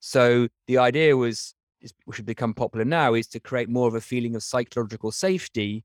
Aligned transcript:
So 0.00 0.48
the 0.66 0.78
idea 0.78 1.16
was, 1.16 1.54
which 2.04 2.16
should 2.16 2.26
become 2.26 2.54
popular 2.54 2.84
now, 2.84 3.14
is 3.14 3.28
to 3.28 3.40
create 3.40 3.68
more 3.68 3.86
of 3.86 3.94
a 3.94 4.00
feeling 4.00 4.34
of 4.34 4.42
psychological 4.42 5.12
safety 5.12 5.84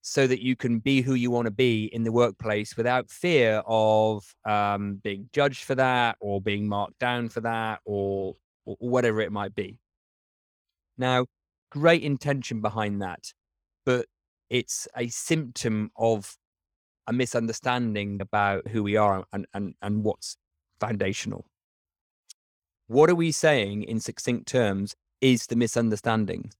so 0.00 0.28
that 0.28 0.40
you 0.40 0.54
can 0.54 0.78
be 0.78 1.00
who 1.00 1.14
you 1.14 1.32
want 1.32 1.46
to 1.46 1.50
be 1.50 1.86
in 1.86 2.04
the 2.04 2.12
workplace 2.12 2.76
without 2.76 3.10
fear 3.10 3.60
of 3.66 4.24
um, 4.44 5.00
being 5.02 5.28
judged 5.32 5.64
for 5.64 5.74
that 5.74 6.16
or 6.20 6.40
being 6.40 6.68
marked 6.68 6.98
down 7.00 7.28
for 7.28 7.40
that 7.40 7.80
or, 7.84 8.36
or 8.64 8.76
whatever 8.78 9.20
it 9.20 9.32
might 9.32 9.52
be. 9.56 9.80
Now, 10.96 11.26
great 11.72 12.04
intention 12.04 12.60
behind 12.60 13.02
that, 13.02 13.32
but 13.84 14.06
it's 14.48 14.86
a 14.96 15.08
symptom 15.08 15.90
of 15.96 16.36
a 17.08 17.12
misunderstanding 17.12 18.20
about 18.20 18.68
who 18.68 18.84
we 18.84 18.96
are 18.96 19.24
and, 19.32 19.46
and, 19.52 19.74
and 19.82 20.04
what's 20.04 20.36
foundational. 20.78 21.46
What 22.88 23.10
are 23.10 23.14
we 23.14 23.32
saying 23.32 23.82
in 23.82 24.00
succinct 24.00 24.46
terms 24.46 24.94
is 25.20 25.46
the 25.46 25.56
misunderstanding? 25.56 26.52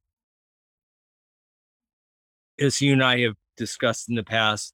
as 2.59 2.81
you 2.81 2.93
and 2.93 3.03
I 3.03 3.21
have 3.21 3.35
discussed 3.57 4.09
in 4.09 4.15
the 4.15 4.25
past, 4.25 4.73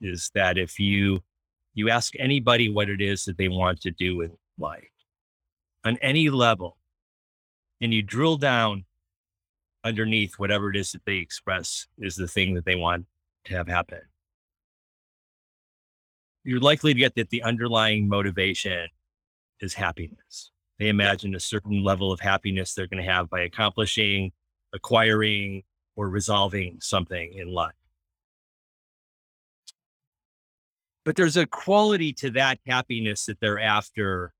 is 0.00 0.30
that 0.34 0.58
if 0.58 0.78
you 0.78 1.20
you 1.74 1.90
ask 1.90 2.12
anybody 2.18 2.68
what 2.70 2.88
it 2.88 3.00
is 3.00 3.24
that 3.24 3.36
they 3.36 3.48
want 3.48 3.80
to 3.80 3.90
do 3.90 4.20
in 4.20 4.30
life 4.58 4.84
on 5.84 5.98
any 6.00 6.30
level, 6.30 6.76
and 7.80 7.92
you 7.92 8.02
drill 8.02 8.36
down 8.36 8.84
underneath 9.82 10.34
whatever 10.38 10.70
it 10.70 10.76
is 10.76 10.92
that 10.92 11.04
they 11.04 11.16
express 11.16 11.86
is 11.98 12.16
the 12.16 12.28
thing 12.28 12.54
that 12.54 12.64
they 12.64 12.76
want 12.76 13.06
to 13.46 13.54
have 13.54 13.68
happen. 13.68 14.00
You're 16.44 16.60
likely 16.60 16.94
to 16.94 17.00
get 17.00 17.16
that 17.16 17.30
the 17.30 17.42
underlying 17.42 18.08
motivation 18.08 18.88
is 19.60 19.74
happiness. 19.74 20.50
They 20.78 20.88
imagine 20.88 21.34
a 21.34 21.40
certain 21.40 21.82
level 21.82 22.12
of 22.12 22.20
happiness 22.20 22.74
they're 22.74 22.88
going 22.88 23.02
to 23.02 23.10
have 23.10 23.30
by 23.30 23.42
accomplishing, 23.42 24.32
acquiring, 24.72 25.62
or 25.96 26.08
resolving 26.08 26.78
something 26.80 27.32
in 27.34 27.48
life. 27.48 27.74
But 31.04 31.16
there's 31.16 31.36
a 31.36 31.46
quality 31.46 32.12
to 32.14 32.30
that 32.30 32.58
happiness 32.66 33.26
that 33.26 33.38
they're 33.40 33.60
after 33.60 34.32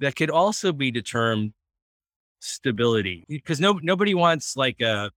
that 0.00 0.16
could 0.16 0.30
also 0.30 0.72
be 0.72 0.90
determined 0.90 1.52
stability 2.40 3.24
because 3.28 3.60
no, 3.60 3.78
nobody 3.82 4.14
wants 4.14 4.56
like 4.56 4.80
a, 4.80 5.10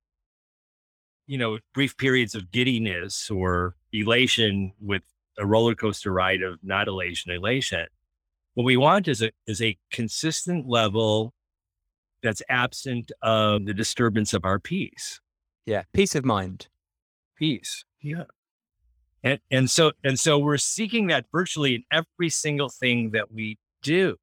you 1.25 1.37
know, 1.37 1.57
brief 1.73 1.97
periods 1.97 2.35
of 2.35 2.51
giddiness 2.51 3.29
or 3.29 3.75
elation 3.91 4.71
with 4.79 5.01
a 5.37 5.45
roller 5.45 5.75
coaster 5.75 6.11
ride 6.11 6.41
of 6.41 6.59
not 6.63 6.87
elation, 6.87 7.31
elation. 7.31 7.87
What 8.57 8.63
we 8.63 8.75
want 8.75 9.07
is 9.07 9.21
a, 9.21 9.29
is 9.45 9.61
a 9.61 9.77
consistent 9.91 10.67
level 10.67 11.31
that's 12.23 12.41
absent 12.49 13.11
of 13.21 13.67
the 13.67 13.73
disturbance 13.75 14.33
of 14.33 14.45
our 14.45 14.57
peace. 14.57 15.21
Yeah, 15.67 15.83
peace 15.93 16.15
of 16.15 16.25
mind. 16.25 16.67
Peace. 17.37 17.85
Yeah. 18.01 18.23
And 19.21 19.39
and 19.51 19.69
so 19.69 19.91
and 20.03 20.19
so 20.19 20.39
we're 20.39 20.57
seeking 20.57 21.05
that 21.05 21.27
virtually 21.31 21.75
in 21.75 21.83
every 21.91 22.31
single 22.31 22.69
thing 22.69 23.11
that 23.11 23.31
we 23.31 23.59
do. 23.83 24.15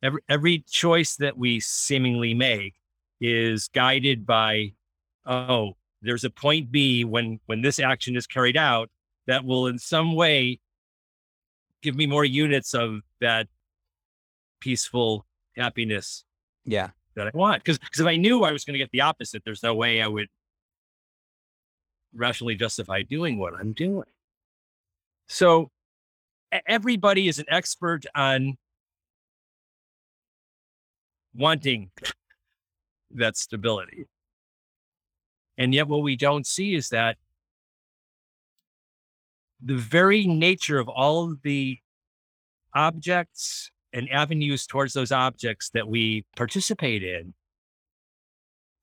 Every 0.00 0.20
every 0.28 0.64
choice 0.70 1.16
that 1.16 1.36
we 1.36 1.58
seemingly 1.58 2.34
make 2.34 2.74
is 3.20 3.66
guided 3.66 4.26
by 4.26 4.74
oh, 5.26 5.72
there's 6.02 6.22
a 6.22 6.30
point 6.30 6.70
B 6.70 7.04
when 7.04 7.40
when 7.46 7.62
this 7.62 7.80
action 7.80 8.14
is 8.14 8.28
carried 8.28 8.56
out 8.56 8.90
that 9.26 9.44
will 9.44 9.66
in 9.66 9.80
some 9.80 10.14
way 10.14 10.60
give 11.82 11.96
me 11.96 12.06
more 12.06 12.24
units 12.24 12.74
of 12.74 13.00
that 13.20 13.48
peaceful 14.60 15.26
happiness. 15.56 16.24
Yeah 16.64 16.90
that 17.14 17.26
I 17.26 17.36
want. 17.36 17.62
Because 17.62 17.78
because 17.78 18.00
if 18.00 18.06
I 18.06 18.16
knew 18.16 18.44
I 18.44 18.52
was 18.52 18.64
going 18.64 18.74
to 18.74 18.78
get 18.78 18.90
the 18.90 19.02
opposite, 19.02 19.42
there's 19.44 19.62
no 19.62 19.74
way 19.74 20.02
I 20.02 20.06
would 20.06 20.28
rationally 22.14 22.54
justify 22.54 23.02
doing 23.02 23.38
what 23.38 23.54
I'm 23.54 23.72
doing. 23.72 24.08
So 25.28 25.70
everybody 26.66 27.28
is 27.28 27.38
an 27.38 27.46
expert 27.48 28.04
on 28.14 28.56
wanting 31.34 31.90
that 33.12 33.36
stability. 33.36 34.06
And 35.56 35.74
yet, 35.74 35.88
what 35.88 36.02
we 36.02 36.16
don't 36.16 36.46
see 36.46 36.74
is 36.74 36.88
that 36.88 37.16
the 39.62 39.76
very 39.76 40.26
nature 40.26 40.78
of 40.78 40.88
all 40.88 41.30
of 41.30 41.42
the 41.42 41.78
objects 42.74 43.70
and 43.92 44.08
avenues 44.10 44.66
towards 44.66 44.92
those 44.92 45.12
objects 45.12 45.70
that 45.74 45.88
we 45.88 46.24
participate 46.36 47.02
in 47.02 47.34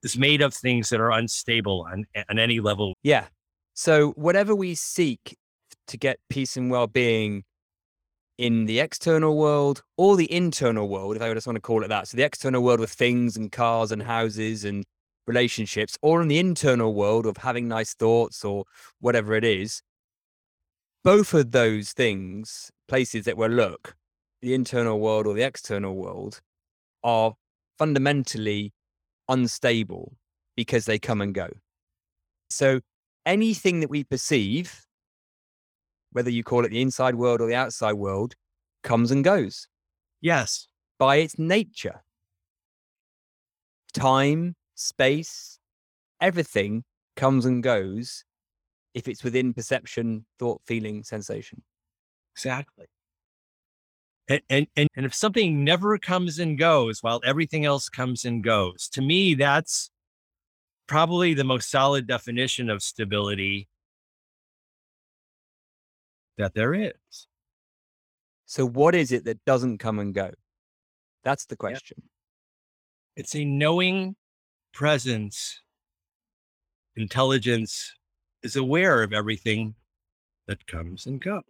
is 0.04 0.18
made 0.18 0.42
of 0.42 0.54
things 0.54 0.90
that 0.90 1.00
are 1.00 1.12
unstable 1.12 1.88
on, 1.92 2.06
on 2.30 2.38
any 2.38 2.60
level. 2.60 2.94
Yeah. 3.04 3.26
So 3.74 4.12
whatever 4.12 4.56
we 4.56 4.76
seek 4.76 5.38
to 5.88 5.98
get 5.98 6.20
peace 6.30 6.58
and 6.58 6.70
well-being 6.70 7.44
in 8.38 8.66
the 8.66 8.80
external 8.80 9.38
world 9.38 9.82
or 9.98 10.16
the 10.16 10.32
internal 10.32 10.88
world, 10.88 11.16
if 11.16 11.22
I 11.22 11.34
just 11.34 11.48
want 11.48 11.56
to 11.56 11.62
call 11.62 11.84
it 11.84 11.88
that. 11.88 12.08
So 12.08 12.18
the 12.18 12.24
external 12.24 12.62
world 12.62 12.80
with 12.80 12.92
things 12.92 13.36
and 13.36 13.52
cars 13.52 13.92
and 13.92 14.04
houses 14.04 14.64
and 14.64 14.84
relationships, 15.26 15.98
or 16.02 16.22
in 16.22 16.28
the 16.28 16.40
internal 16.40 16.94
world 16.94 17.26
of 17.26 17.38
having 17.38 17.68
nice 17.68 17.94
thoughts 17.94 18.46
or 18.46 18.64
whatever 19.00 19.34
it 19.34 19.44
is, 19.44 19.82
both 21.08 21.34
of 21.34 21.52
those 21.52 21.94
things, 21.94 22.70
places 22.90 23.24
that 23.24 23.38
we 23.38 23.48
look, 23.48 23.96
the 24.42 24.54
internal 24.54 25.00
world 25.00 25.26
or 25.26 25.34
the 25.34 25.42
external 25.42 25.96
world 25.96 26.42
are 27.02 27.34
fundamentally 27.78 28.74
unstable 29.30 30.18
because 30.58 30.84
they 30.84 31.00
come 31.00 31.22
and 31.22 31.34
go. 31.34 31.48
So 32.50 32.82
anything 33.26 33.80
that 33.80 33.90
we 33.90 34.04
perceive, 34.04 34.86
whether 36.12 36.30
you 36.30 36.44
call 36.44 36.66
it 36.66 36.72
the 36.72 36.82
inside 36.82 37.16
world 37.16 37.40
or 37.40 37.48
the 37.48 37.56
outside 37.56 37.94
world, 37.94 38.36
comes 38.84 39.10
and 39.10 39.24
goes. 39.24 39.66
Yes. 40.20 40.68
By 41.00 41.18
its 41.18 41.40
nature. 41.40 42.04
Time, 43.94 44.58
space, 44.76 45.58
everything 46.20 46.84
comes 47.16 47.46
and 47.46 47.64
goes 47.64 48.26
if 48.98 49.08
it's 49.08 49.24
within 49.24 49.54
perception, 49.54 50.26
thought, 50.40 50.60
feeling, 50.66 51.04
sensation. 51.04 51.62
Exactly. 52.36 52.88
And, 54.28 54.42
and, 54.50 54.68
and, 54.76 54.90
and 54.96 55.06
if 55.06 55.14
something 55.14 55.64
never 55.64 56.00
comes 56.00 56.40
and 56.40 56.58
goes 56.58 57.04
while 57.04 57.22
everything 57.24 57.64
else 57.64 57.90
comes 57.90 58.26
and 58.26 58.44
goes, 58.44 58.90
to 58.94 59.02
me, 59.04 59.36
that's 59.36 59.92
probably 60.88 61.36
the 61.36 61.44
most 61.44 61.70
solid 61.70 62.08
definition 62.08 62.72
of 62.72 62.82
stability 62.82 63.70
that 66.40 66.56
there 66.56 66.74
is. 66.74 67.28
So, 68.48 68.66
what 68.66 68.96
is 68.96 69.12
it 69.12 69.26
that 69.26 69.46
doesn't 69.46 69.78
come 69.78 70.00
and 70.00 70.12
go? 70.12 70.32
That's 71.24 71.46
the 71.46 71.56
question. 71.56 72.02
It's 73.16 73.36
a 73.36 73.46
knowing 73.46 74.16
presence, 74.74 75.62
intelligence 76.96 77.94
is 78.48 78.56
aware 78.56 79.04
of 79.04 79.12
everything 79.12 79.76
that 80.48 80.66
comes 80.68 81.06
and 81.06 81.20
goes 81.20 81.44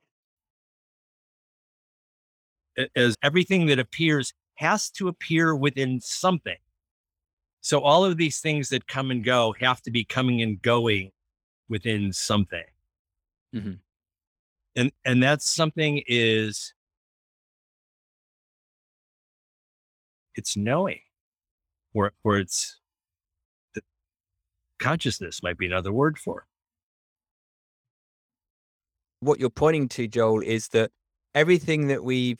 as 2.95 3.15
everything 3.23 3.67
that 3.67 3.79
appears 3.79 4.33
has 4.55 4.89
to 4.89 5.07
appear 5.07 5.55
within 5.55 6.01
something. 6.01 6.57
So 7.61 7.81
all 7.81 8.03
of 8.03 8.17
these 8.17 8.39
things 8.39 8.69
that 8.69 8.87
come 8.87 9.11
and 9.11 9.23
go 9.23 9.53
have 9.59 9.81
to 9.83 9.91
be 9.91 10.03
coming 10.03 10.41
and 10.41 10.59
going 10.59 11.11
within 11.69 12.13
something. 12.13 12.63
Mm-hmm. 13.53 13.73
And 14.75 14.91
and 15.05 15.23
that 15.23 15.41
something 15.41 16.01
is 16.07 16.73
it's 20.35 20.57
knowing 20.57 21.01
or 21.93 22.13
or 22.23 22.37
it's 22.37 22.79
consciousness 24.79 25.43
might 25.43 25.57
be 25.57 25.65
another 25.65 25.91
word 25.91 26.17
for. 26.17 26.45
What 29.19 29.39
you're 29.39 29.49
pointing 29.49 29.89
to, 29.89 30.07
Joel, 30.07 30.41
is 30.41 30.69
that 30.69 30.91
everything 31.33 31.87
that 31.87 32.03
we've 32.03 32.39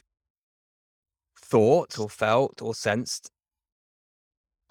thought 1.39 1.97
or 1.97 2.09
felt 2.09 2.62
or 2.62 2.75
sensed 2.75 3.29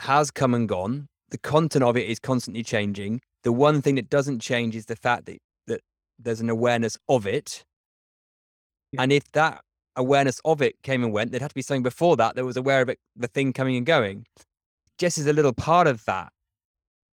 has 0.00 0.30
come 0.30 0.54
and 0.54 0.68
gone. 0.68 1.08
The 1.30 1.38
content 1.38 1.82
of 1.84 1.96
it 1.96 2.08
is 2.08 2.18
constantly 2.20 2.62
changing. 2.62 3.20
The 3.42 3.52
one 3.52 3.82
thing 3.82 3.96
that 3.96 4.10
doesn't 4.10 4.40
change 4.40 4.76
is 4.76 4.86
the 4.86 4.96
fact 4.96 5.26
that, 5.26 5.38
that 5.66 5.80
there's 6.18 6.40
an 6.40 6.50
awareness 6.50 6.96
of 7.08 7.26
it. 7.26 7.64
Yeah. 8.92 9.02
And 9.02 9.12
if 9.12 9.30
that 9.32 9.62
awareness 9.96 10.40
of 10.44 10.62
it 10.62 10.76
came 10.82 11.02
and 11.02 11.12
went, 11.12 11.30
there'd 11.30 11.42
have 11.42 11.50
to 11.50 11.54
be 11.54 11.62
something 11.62 11.82
before 11.82 12.16
that 12.16 12.36
that 12.36 12.44
was 12.44 12.56
aware 12.56 12.82
of 12.82 12.88
it, 12.88 12.98
the 13.16 13.28
thing 13.28 13.52
coming 13.52 13.76
and 13.76 13.86
going. 13.86 14.26
Just 14.98 15.18
as 15.18 15.26
a 15.26 15.32
little 15.32 15.52
part 15.52 15.86
of 15.86 16.04
that, 16.04 16.32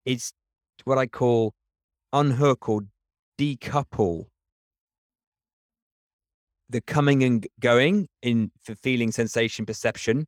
it's 0.05 0.33
what 0.83 0.97
I 0.97 1.07
call 1.07 1.53
unhook 2.11 2.67
or 2.67 2.81
decouple 3.38 4.25
the 6.71 6.81
coming 6.81 7.23
and 7.23 7.45
going 7.59 8.07
in 8.21 8.51
for 8.63 8.75
feeling, 8.75 9.12
sensation, 9.12 9.65
perception, 9.65 10.25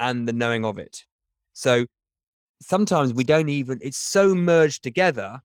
and 0.00 0.26
the 0.26 0.32
knowing 0.32 0.64
of 0.64 0.78
it. 0.78 1.04
So 1.52 1.86
sometimes 2.60 3.12
we 3.12 3.24
don't 3.24 3.48
even, 3.48 3.78
it's 3.82 3.98
so 3.98 4.34
merged 4.34 4.82
together, 4.82 5.40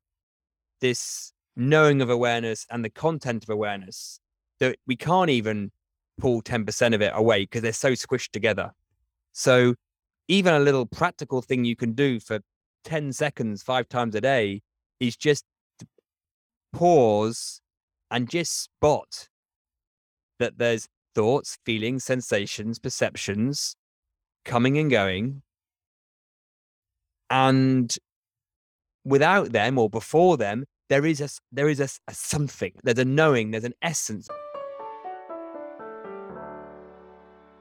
this 0.79 1.33
knowing 1.55 2.01
of 2.01 2.09
awareness 2.09 2.65
and 2.69 2.83
the 2.83 2.89
content 2.89 3.43
of 3.43 3.49
awareness, 3.49 4.19
that 4.59 4.77
we 4.87 4.95
can't 4.95 5.29
even 5.29 5.71
pull 6.17 6.41
10% 6.41 6.95
of 6.95 7.01
it 7.01 7.11
away 7.13 7.43
because 7.43 7.61
they're 7.61 7.73
so 7.73 7.91
squished 7.91 8.31
together. 8.31 8.71
So 9.33 9.75
even 10.27 10.53
a 10.53 10.59
little 10.59 10.85
practical 10.85 11.41
thing 11.41 11.65
you 11.65 11.75
can 11.75 11.93
do 11.93 12.19
for 12.19 12.39
10 12.85 13.13
seconds, 13.13 13.63
five 13.63 13.89
times 13.89 14.15
a 14.15 14.21
day 14.21 14.61
is 14.99 15.15
just 15.15 15.43
pause 16.73 17.61
and 18.09 18.29
just 18.29 18.63
spot 18.63 19.27
that 20.39 20.57
there's 20.57 20.87
thoughts, 21.15 21.57
feelings, 21.65 22.03
sensations, 22.03 22.79
perceptions 22.79 23.75
coming 24.45 24.77
and 24.77 24.89
going. 24.89 25.41
And 27.29 27.95
without 29.03 29.51
them 29.51 29.77
or 29.77 29.89
before 29.89 30.37
them, 30.37 30.65
there 30.89 31.05
is 31.05 31.19
a 31.21 31.29
there 31.51 31.67
is 31.67 31.79
a, 31.79 31.89
a 32.07 32.13
something. 32.13 32.73
There's 32.83 32.99
a 32.99 33.05
knowing. 33.05 33.51
There's 33.51 33.65
an 33.65 33.73
essence. 33.81 34.27